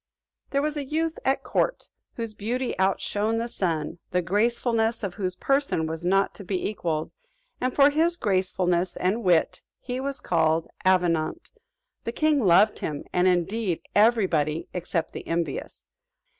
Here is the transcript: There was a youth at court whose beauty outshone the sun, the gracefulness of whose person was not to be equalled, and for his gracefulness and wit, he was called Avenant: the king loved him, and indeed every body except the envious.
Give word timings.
There 0.49 0.63
was 0.63 0.77
a 0.77 0.83
youth 0.83 1.19
at 1.23 1.43
court 1.43 1.87
whose 2.15 2.33
beauty 2.33 2.73
outshone 2.79 3.37
the 3.37 3.47
sun, 3.47 3.99
the 4.09 4.23
gracefulness 4.23 5.03
of 5.03 5.13
whose 5.13 5.35
person 5.35 5.85
was 5.85 6.03
not 6.03 6.33
to 6.33 6.43
be 6.43 6.67
equalled, 6.67 7.11
and 7.61 7.71
for 7.71 7.91
his 7.91 8.17
gracefulness 8.17 8.97
and 8.97 9.23
wit, 9.23 9.61
he 9.79 9.99
was 9.99 10.19
called 10.19 10.67
Avenant: 10.83 11.51
the 12.03 12.11
king 12.11 12.43
loved 12.43 12.79
him, 12.79 13.03
and 13.13 13.27
indeed 13.27 13.79
every 13.93 14.25
body 14.25 14.67
except 14.73 15.13
the 15.13 15.27
envious. 15.27 15.87